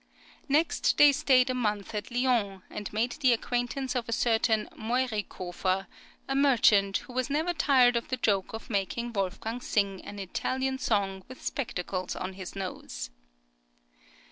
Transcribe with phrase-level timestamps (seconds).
[0.49, 5.85] Next they stayed a month at Lyons, and made the acquaintance of a certain Meurikofer,
[6.27, 10.79] a merchant, who was never tired of the joke of making Wolfgang sing an Italian
[10.79, 13.11] song with spectacles on his nose.